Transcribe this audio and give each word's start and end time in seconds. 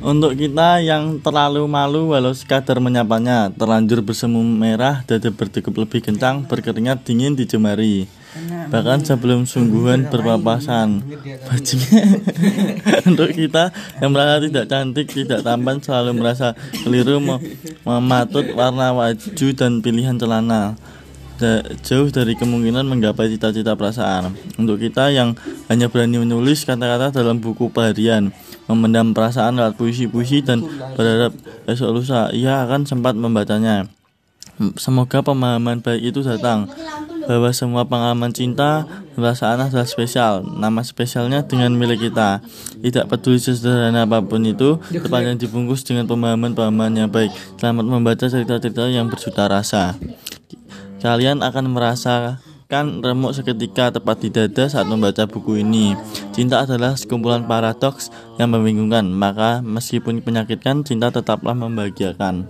Untuk 0.00 0.32
kita 0.38 0.80
yang 0.80 1.20
terlalu 1.20 1.68
malu 1.68 2.16
walau 2.16 2.32
sekadar 2.32 2.80
menyapanya, 2.80 3.52
terlanjur 3.52 4.00
bersemu 4.00 4.40
merah, 4.40 5.04
dada 5.04 5.28
berdegup 5.28 5.76
lebih 5.76 6.00
kencang, 6.00 6.48
berkeringat 6.48 7.04
dingin 7.04 7.36
di 7.36 7.44
jemari. 7.44 8.08
Bahkan 8.72 9.04
sebelum 9.04 9.44
sungguhan 9.44 10.08
berpapasan. 10.08 11.04
Untuk 13.12 13.28
kita 13.36 13.68
yang 14.00 14.10
merasa 14.16 14.40
tidak 14.40 14.64
cantik, 14.72 15.06
tidak 15.12 15.44
tampan, 15.44 15.84
selalu 15.84 16.16
merasa 16.16 16.56
keliru 16.80 17.20
mem- 17.20 17.44
mematut 17.84 18.48
warna 18.56 18.96
baju 18.96 19.48
dan 19.52 19.84
pilihan 19.84 20.16
celana. 20.16 20.80
Da- 21.36 21.66
jauh 21.84 22.08
dari 22.08 22.32
kemungkinan 22.32 22.88
menggapai 22.88 23.28
cita-cita 23.36 23.76
perasaan. 23.76 24.32
Untuk 24.56 24.80
kita 24.80 25.12
yang 25.12 25.36
hanya 25.68 25.92
berani 25.92 26.16
menulis 26.24 26.64
kata-kata 26.64 27.12
dalam 27.12 27.36
buku 27.36 27.68
harian, 27.76 28.32
memendam 28.70 29.14
perasaan 29.16 29.58
lewat 29.58 29.74
puisi-puisi 29.78 30.44
dan 30.44 30.62
berharap 30.94 31.34
esok 31.66 31.90
lusa 31.90 32.30
ia 32.34 32.62
akan 32.66 32.86
sempat 32.86 33.14
membacanya. 33.18 33.88
Semoga 34.78 35.24
pemahaman 35.24 35.82
baik 35.82 36.12
itu 36.12 36.20
datang 36.22 36.70
bahwa 37.26 37.50
semua 37.54 37.82
pengalaman 37.86 38.30
cinta 38.34 38.86
perasaan 39.14 39.58
adalah 39.58 39.86
spesial. 39.86 40.42
Nama 40.44 40.82
spesialnya 40.82 41.42
dengan 41.46 41.74
milik 41.74 42.10
kita. 42.10 42.42
Tidak 42.82 43.08
peduli 43.08 43.38
sesederhana 43.38 44.04
apa 44.04 44.22
pun 44.22 44.42
itu, 44.42 44.78
tepatnya 44.90 45.38
dibungkus 45.38 45.86
dengan 45.86 46.06
pemahaman-pemahaman 46.10 47.06
yang 47.06 47.10
baik. 47.10 47.30
Selamat 47.58 47.86
membaca 47.86 48.26
cerita-cerita 48.26 48.86
yang 48.90 49.06
berjuta 49.08 49.46
rasa. 49.46 49.96
Kalian 51.02 51.42
akan 51.42 51.74
merasakan 52.72 53.04
remuk 53.04 53.36
seketika 53.36 53.92
tepat 53.92 54.16
di 54.24 54.28
dada 54.32 54.64
saat 54.64 54.88
membaca 54.88 55.28
buku 55.28 55.60
ini. 55.60 55.92
Cinta 56.32 56.64
adalah 56.64 56.96
sekumpulan 56.96 57.44
paradoks 57.44 58.08
yang 58.40 58.48
membingungkan, 58.48 59.12
maka 59.12 59.60
meskipun 59.60 60.24
menyakitkan, 60.24 60.80
cinta 60.80 61.12
tetaplah 61.12 61.52
membahagiakan. 61.52 62.48